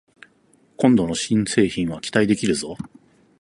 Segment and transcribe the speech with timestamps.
[0.77, 2.75] 今度の新製品は期待できるぞ